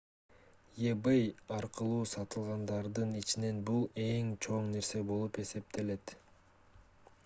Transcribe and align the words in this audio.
ebay 0.91 1.25
аркылуу 1.57 1.99
сатылгандардын 2.13 3.13
ичинен 3.21 3.59
бул 3.71 3.87
эң 4.07 4.31
чоң 4.47 4.71
нерсе 4.77 5.05
болуп 5.13 5.43
эсептелет 5.45 6.15